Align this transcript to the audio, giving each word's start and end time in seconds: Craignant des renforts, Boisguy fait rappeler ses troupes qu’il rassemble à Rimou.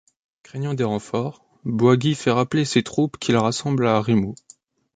Craignant 0.41 0.73
des 0.73 0.83
renforts, 0.83 1.45
Boisguy 1.63 2.15
fait 2.15 2.31
rappeler 2.31 2.65
ses 2.65 2.81
troupes 2.81 3.17
qu’il 3.19 3.37
rassemble 3.37 3.85
à 3.85 4.01
Rimou. 4.01 4.33